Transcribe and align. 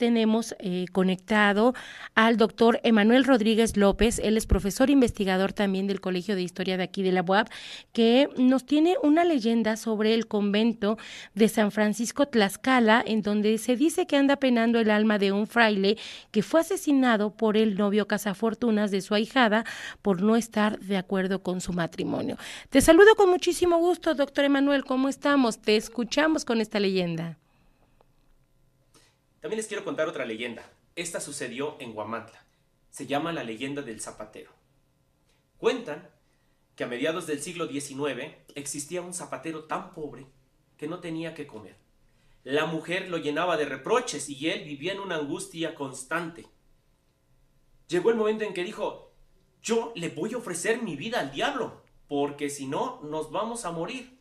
tenemos 0.00 0.54
eh, 0.60 0.86
conectado 0.92 1.74
al 2.14 2.38
doctor 2.38 2.80
Emanuel 2.84 3.24
Rodríguez 3.24 3.76
López, 3.76 4.18
él 4.18 4.38
es 4.38 4.46
profesor 4.46 4.88
investigador 4.88 5.52
también 5.52 5.86
del 5.86 6.00
Colegio 6.00 6.36
de 6.36 6.40
Historia 6.40 6.78
de 6.78 6.84
aquí 6.84 7.02
de 7.02 7.12
la 7.12 7.20
UAP, 7.20 7.48
que 7.92 8.30
nos 8.38 8.64
tiene 8.64 8.96
una 9.02 9.24
leyenda 9.24 9.76
sobre 9.76 10.14
el 10.14 10.26
convento 10.26 10.96
de 11.34 11.48
San 11.48 11.70
Francisco 11.70 12.24
Tlaxcala, 12.24 13.04
en 13.06 13.20
donde 13.20 13.58
se 13.58 13.76
dice 13.76 14.06
que 14.06 14.16
anda 14.16 14.36
penando 14.36 14.78
el 14.78 14.90
alma 14.90 15.18
de 15.18 15.32
un 15.32 15.46
fraile 15.46 15.98
que 16.30 16.42
fue 16.42 16.60
asesinado 16.60 17.36
por 17.36 17.58
el 17.58 17.76
novio 17.76 18.08
cazafortunas 18.08 18.90
de 18.90 19.02
su 19.02 19.14
ahijada 19.14 19.66
por 20.00 20.22
no 20.22 20.34
estar 20.34 20.78
de 20.78 20.96
acuerdo 20.96 21.42
con 21.42 21.60
su 21.60 21.74
matrimonio. 21.74 22.38
Te 22.70 22.80
saludo 22.80 23.14
con 23.16 23.28
muchísimo 23.28 23.76
gusto, 23.76 24.14
doctor 24.14 24.46
Emanuel, 24.46 24.82
¿cómo 24.86 25.10
estamos? 25.10 25.60
Te 25.60 25.76
escuchamos 25.76 26.46
con 26.46 26.62
esta 26.62 26.80
leyenda. 26.80 27.36
También 29.40 29.56
les 29.56 29.66
quiero 29.66 29.84
contar 29.84 30.06
otra 30.06 30.26
leyenda. 30.26 30.70
Esta 30.96 31.20
sucedió 31.20 31.76
en 31.80 31.94
Guamantla. 31.94 32.44
Se 32.90 33.06
llama 33.06 33.32
la 33.32 33.42
leyenda 33.42 33.80
del 33.80 34.00
zapatero. 34.00 34.52
Cuentan 35.56 36.10
que 36.76 36.84
a 36.84 36.86
mediados 36.86 37.26
del 37.26 37.40
siglo 37.40 37.66
XIX 37.66 38.34
existía 38.54 39.00
un 39.00 39.14
zapatero 39.14 39.64
tan 39.64 39.92
pobre 39.94 40.26
que 40.76 40.88
no 40.88 41.00
tenía 41.00 41.34
que 41.34 41.46
comer. 41.46 41.76
La 42.44 42.66
mujer 42.66 43.08
lo 43.08 43.18
llenaba 43.18 43.56
de 43.56 43.66
reproches 43.66 44.28
y 44.28 44.48
él 44.48 44.64
vivía 44.64 44.92
en 44.92 45.00
una 45.00 45.16
angustia 45.16 45.74
constante. 45.74 46.46
Llegó 47.88 48.10
el 48.10 48.16
momento 48.16 48.44
en 48.44 48.54
que 48.54 48.64
dijo, 48.64 49.12
yo 49.62 49.92
le 49.94 50.08
voy 50.10 50.34
a 50.34 50.38
ofrecer 50.38 50.82
mi 50.82 50.96
vida 50.96 51.20
al 51.20 51.32
diablo, 51.32 51.82
porque 52.08 52.48
si 52.48 52.66
no, 52.66 53.00
nos 53.02 53.30
vamos 53.30 53.64
a 53.64 53.72
morir 53.72 54.19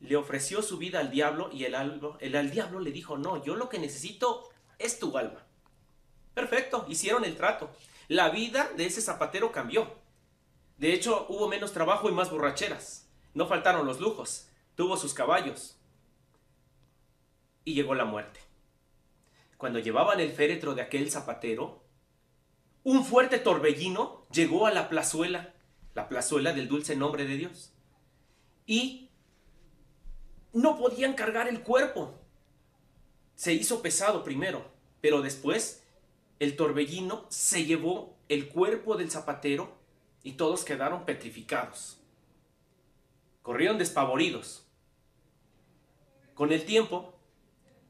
le 0.00 0.16
ofreció 0.16 0.62
su 0.62 0.78
vida 0.78 0.98
al 0.98 1.10
diablo 1.10 1.50
y 1.52 1.64
el, 1.64 1.74
el, 1.74 2.34
el 2.34 2.50
diablo 2.50 2.80
le 2.80 2.90
dijo, 2.90 3.18
no, 3.18 3.42
yo 3.44 3.54
lo 3.54 3.68
que 3.68 3.78
necesito 3.78 4.48
es 4.78 4.98
tu 4.98 5.16
alma. 5.16 5.46
Perfecto, 6.34 6.86
hicieron 6.88 7.24
el 7.24 7.36
trato. 7.36 7.70
La 8.08 8.30
vida 8.30 8.70
de 8.76 8.86
ese 8.86 9.02
zapatero 9.02 9.52
cambió. 9.52 9.98
De 10.78 10.94
hecho, 10.94 11.26
hubo 11.28 11.48
menos 11.48 11.72
trabajo 11.72 12.08
y 12.08 12.12
más 12.12 12.30
borracheras. 12.30 13.08
No 13.34 13.46
faltaron 13.46 13.86
los 13.86 14.00
lujos. 14.00 14.48
Tuvo 14.74 14.96
sus 14.96 15.12
caballos. 15.12 15.76
Y 17.64 17.74
llegó 17.74 17.94
la 17.94 18.06
muerte. 18.06 18.40
Cuando 19.58 19.78
llevaban 19.78 20.20
el 20.20 20.32
féretro 20.32 20.74
de 20.74 20.80
aquel 20.80 21.10
zapatero, 21.10 21.84
un 22.82 23.04
fuerte 23.04 23.38
torbellino 23.38 24.26
llegó 24.32 24.66
a 24.66 24.72
la 24.72 24.88
plazuela, 24.88 25.52
la 25.94 26.08
plazuela 26.08 26.54
del 26.54 26.66
dulce 26.68 26.96
nombre 26.96 27.26
de 27.26 27.36
Dios. 27.36 27.74
Y 28.64 29.09
no 30.52 30.78
podían 30.78 31.14
cargar 31.14 31.48
el 31.48 31.62
cuerpo. 31.62 32.14
Se 33.34 33.52
hizo 33.52 33.82
pesado 33.82 34.24
primero, 34.24 34.64
pero 35.00 35.22
después 35.22 35.82
el 36.38 36.56
torbellino 36.56 37.26
se 37.28 37.64
llevó 37.64 38.16
el 38.28 38.48
cuerpo 38.48 38.96
del 38.96 39.10
zapatero 39.10 39.76
y 40.22 40.32
todos 40.32 40.64
quedaron 40.64 41.04
petrificados. 41.04 41.98
Corrieron 43.42 43.78
despavoridos. 43.78 44.66
Con 46.34 46.52
el 46.52 46.64
tiempo, 46.64 47.14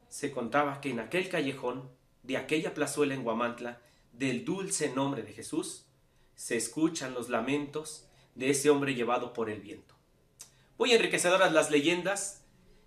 se 0.09 0.31
contaba 0.31 0.81
que 0.81 0.89
en 0.89 0.99
aquel 0.99 1.29
callejón 1.29 1.89
de 2.23 2.37
aquella 2.37 2.73
plazuela 2.73 3.13
en 3.13 3.23
Guamantla, 3.23 3.81
del 4.11 4.43
dulce 4.43 4.93
nombre 4.93 5.23
de 5.23 5.33
Jesús, 5.33 5.85
se 6.35 6.57
escuchan 6.57 7.13
los 7.13 7.29
lamentos 7.29 8.07
de 8.35 8.49
ese 8.49 8.69
hombre 8.69 8.95
llevado 8.95 9.33
por 9.33 9.49
el 9.49 9.61
viento. 9.61 9.95
Muy 10.77 10.91
enriquecedoras 10.91 11.53
las 11.53 11.69
leyendas 11.69 12.40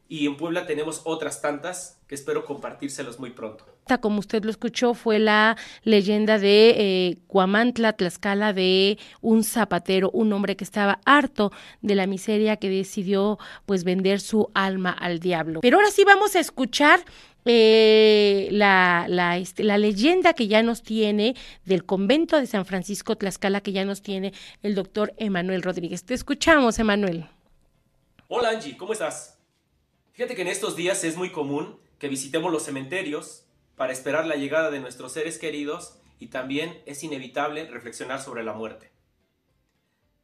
y 0.09 0.27
en 0.27 0.37
Puebla 0.37 0.67
tenemos 0.67 1.03
otras 1.05 1.41
tantas 1.41 1.99
que 2.07 2.15
espero 2.15 2.45
compartírselos 2.45 3.19
muy 3.19 3.31
pronto. 3.31 3.65
Como 4.01 4.21
usted 4.21 4.45
lo 4.45 4.51
escuchó, 4.51 4.95
fue 4.95 5.19
la 5.19 5.57
leyenda 5.83 6.39
de 6.39 6.71
eh, 6.71 7.19
Cuamantla, 7.27 7.93
Tlaxcala, 7.93 8.53
de 8.53 8.99
un 9.21 9.45
zapatero, 9.45 10.11
un 10.11 10.33
hombre 10.33 10.57
que 10.57 10.65
estaba 10.65 11.01
harto 11.05 11.53
de 11.83 11.95
la 11.95 12.07
miseria 12.07 12.57
que 12.57 12.71
decidió 12.71 13.39
pues 13.67 13.85
vender 13.85 14.21
su 14.21 14.51
alma 14.55 14.91
al 14.91 15.19
diablo. 15.19 15.61
Pero 15.61 15.77
ahora 15.79 15.91
sí 15.91 16.05
vamos 16.05 16.35
a 16.35 16.41
escuchar 16.41 17.05
eh, 17.45 18.49
la, 18.53 19.05
la, 19.09 19.37
este, 19.37 19.65
la, 19.65 19.77
leyenda 19.77 20.33
que 20.33 20.49
ya 20.49 20.63
nos 20.63 20.83
tiene 20.83 21.35
del 21.67 21.85
convento 21.85 22.41
de 22.41 22.47
San 22.47 22.65
Francisco 22.65 23.17
Tlaxcala, 23.17 23.61
que 23.61 23.73
ya 23.73 23.85
nos 23.85 24.01
tiene 24.01 24.33
el 24.63 24.75
doctor 24.75 25.13
Emanuel 25.19 25.63
Rodríguez. 25.63 26.05
Te 26.05 26.15
escuchamos, 26.15 26.79
Emanuel. 26.79 27.27
Hola 28.29 28.51
Angie, 28.51 28.77
¿cómo 28.79 28.95
estás? 28.95 29.34
Fíjate 30.15 30.37
que 30.37 30.43
en 30.43 30.49
estos 30.49 30.77
días 30.77 31.03
es 31.03 31.17
muy 31.17 31.33
común 31.33 31.81
que 31.99 32.07
visitemos 32.07 32.53
los 32.53 32.63
cementerios 32.63 33.47
para 33.75 33.93
esperar 33.93 34.27
la 34.27 34.37
llegada 34.37 34.71
de 34.71 34.79
nuestros 34.79 35.11
seres 35.11 35.39
queridos 35.39 35.99
y 36.21 36.29
también 36.29 36.81
es 36.87 37.03
inevitable 37.03 37.69
reflexionar 37.69 38.23
sobre 38.23 38.45
la 38.45 38.53
muerte. 38.53 38.93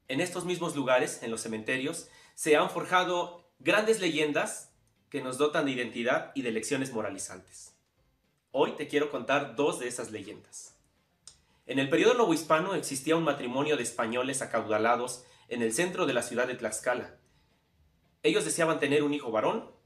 En 0.06 0.21
estos 0.21 0.45
mismos 0.45 0.77
lugares, 0.77 1.25
en 1.25 1.33
los 1.33 1.41
cementerios, 1.41 2.09
se 2.37 2.55
han 2.56 2.71
forjado 2.71 3.50
grandes 3.59 3.99
leyendas 3.99 4.73
que 5.09 5.23
nos 5.23 5.39
dotan 5.39 5.65
de 5.65 5.73
identidad 5.73 6.31
y 6.37 6.43
de 6.43 6.53
lecciones 6.53 6.93
moralizantes. 6.93 7.75
Hoy 8.53 8.77
te 8.77 8.87
quiero 8.87 9.11
contar 9.11 9.56
dos 9.56 9.81
de 9.81 9.89
esas 9.89 10.12
leyendas. 10.12 10.79
En 11.67 11.81
el 11.81 11.91
periodo 11.91 12.15
novohispano 12.15 12.77
existía 12.77 13.17
un 13.17 13.25
matrimonio 13.25 13.77
de 13.77 13.83
españoles 13.83 14.41
acaudalados 14.41 15.25
en 15.49 15.62
el 15.62 15.73
centro 15.73 16.06
de 16.06 16.15
la 16.15 16.23
ciudad 16.23 16.47
de 16.47 16.55
Tlaxcala. 16.55 17.17
Ellos 18.23 18.45
deseaban 18.45 18.79
tener 18.79 19.03
un 19.03 19.15
hijo 19.15 19.33
varón 19.33 19.80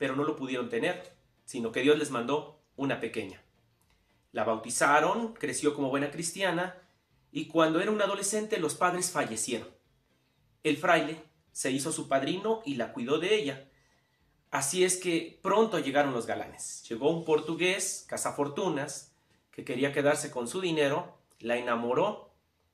pero 0.00 0.16
no 0.16 0.24
lo 0.24 0.34
pudieron 0.34 0.70
tener, 0.70 1.12
sino 1.44 1.72
que 1.72 1.82
Dios 1.82 1.98
les 1.98 2.10
mandó 2.10 2.58
una 2.74 3.00
pequeña. 3.00 3.42
La 4.32 4.44
bautizaron, 4.44 5.34
creció 5.34 5.74
como 5.74 5.90
buena 5.90 6.10
cristiana, 6.10 6.74
y 7.30 7.48
cuando 7.48 7.82
era 7.82 7.90
un 7.90 8.00
adolescente 8.00 8.58
los 8.58 8.74
padres 8.74 9.10
fallecieron. 9.10 9.68
El 10.62 10.78
fraile 10.78 11.22
se 11.52 11.70
hizo 11.70 11.92
su 11.92 12.08
padrino 12.08 12.62
y 12.64 12.76
la 12.76 12.94
cuidó 12.94 13.18
de 13.18 13.34
ella. 13.34 13.68
Así 14.50 14.84
es 14.84 14.96
que 14.96 15.38
pronto 15.42 15.78
llegaron 15.78 16.14
los 16.14 16.24
galanes. 16.24 16.82
Llegó 16.88 17.10
un 17.10 17.26
portugués, 17.26 18.06
cazafortunas, 18.08 19.14
que 19.50 19.64
quería 19.66 19.92
quedarse 19.92 20.30
con 20.30 20.48
su 20.48 20.62
dinero, 20.62 21.18
la 21.40 21.58
enamoró, 21.58 22.32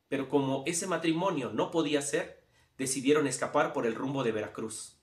pero 0.08 0.28
como 0.28 0.62
ese 0.64 0.86
matrimonio 0.86 1.50
no 1.52 1.72
podía 1.72 2.02
ser, 2.02 2.44
decidieron 2.78 3.26
escapar 3.26 3.72
por 3.72 3.84
el 3.84 3.96
rumbo 3.96 4.22
de 4.22 4.30
Veracruz. 4.30 4.95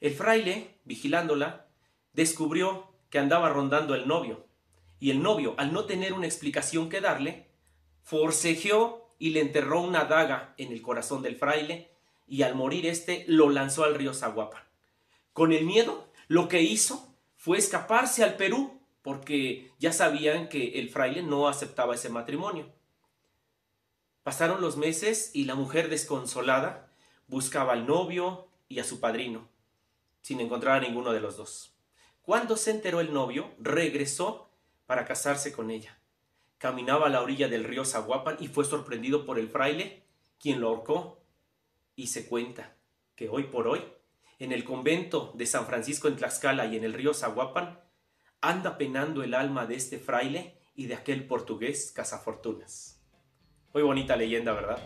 El 0.00 0.14
fraile, 0.14 0.78
vigilándola, 0.84 1.66
descubrió 2.14 2.90
que 3.10 3.18
andaba 3.18 3.50
rondando 3.50 3.94
el 3.94 4.08
novio, 4.08 4.46
y 4.98 5.10
el 5.10 5.22
novio, 5.22 5.54
al 5.58 5.74
no 5.74 5.84
tener 5.84 6.14
una 6.14 6.26
explicación 6.26 6.88
que 6.88 7.02
darle, 7.02 7.48
forcejeó 8.02 9.10
y 9.18 9.30
le 9.30 9.40
enterró 9.40 9.82
una 9.82 10.06
daga 10.06 10.54
en 10.56 10.72
el 10.72 10.80
corazón 10.80 11.20
del 11.22 11.36
fraile, 11.36 11.90
y 12.26 12.42
al 12.42 12.54
morir 12.54 12.86
éste 12.86 13.24
lo 13.28 13.50
lanzó 13.50 13.84
al 13.84 13.94
río 13.94 14.14
Zaguapan. 14.14 14.62
Con 15.34 15.52
el 15.52 15.66
miedo, 15.66 16.08
lo 16.28 16.48
que 16.48 16.62
hizo 16.62 17.14
fue 17.36 17.58
escaparse 17.58 18.24
al 18.24 18.36
Perú, 18.36 18.80
porque 19.02 19.70
ya 19.78 19.92
sabían 19.92 20.48
que 20.48 20.80
el 20.80 20.88
fraile 20.88 21.22
no 21.22 21.46
aceptaba 21.46 21.94
ese 21.94 22.08
matrimonio. 22.08 22.72
Pasaron 24.22 24.62
los 24.62 24.78
meses 24.78 25.30
y 25.34 25.44
la 25.44 25.54
mujer 25.54 25.90
desconsolada 25.90 26.90
buscaba 27.26 27.72
al 27.72 27.86
novio 27.86 28.48
y 28.68 28.78
a 28.78 28.84
su 28.84 29.00
padrino 29.00 29.48
sin 30.20 30.40
encontrar 30.40 30.78
a 30.78 30.86
ninguno 30.86 31.12
de 31.12 31.20
los 31.20 31.36
dos. 31.36 31.76
Cuando 32.22 32.56
se 32.56 32.70
enteró 32.70 33.00
el 33.00 33.12
novio, 33.12 33.50
regresó 33.58 34.50
para 34.86 35.04
casarse 35.04 35.52
con 35.52 35.70
ella. 35.70 35.98
Caminaba 36.58 37.06
a 37.06 37.10
la 37.10 37.22
orilla 37.22 37.48
del 37.48 37.64
río 37.64 37.84
Zaguapan 37.84 38.36
y 38.38 38.48
fue 38.48 38.64
sorprendido 38.64 39.24
por 39.24 39.38
el 39.38 39.48
fraile, 39.48 40.04
quien 40.38 40.60
lo 40.60 40.68
ahorcó. 40.68 41.22
Y 41.96 42.08
se 42.08 42.26
cuenta 42.26 42.76
que 43.16 43.28
hoy 43.28 43.44
por 43.44 43.66
hoy, 43.66 43.82
en 44.38 44.52
el 44.52 44.64
convento 44.64 45.32
de 45.34 45.46
San 45.46 45.66
Francisco 45.66 46.08
en 46.08 46.16
Tlaxcala 46.16 46.66
y 46.66 46.76
en 46.76 46.84
el 46.84 46.92
río 46.92 47.14
Zaguapan, 47.14 47.80
anda 48.40 48.78
penando 48.78 49.22
el 49.22 49.34
alma 49.34 49.66
de 49.66 49.76
este 49.76 49.98
fraile 49.98 50.58
y 50.74 50.86
de 50.86 50.94
aquel 50.94 51.26
portugués 51.26 51.92
cazafortunas. 51.94 53.00
Muy 53.74 53.82
bonita 53.82 54.16
leyenda, 54.16 54.52
¿verdad? 54.52 54.80